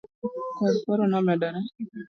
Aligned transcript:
koth 0.57 0.79
koro 0.85 1.03
nomedore 1.11 1.59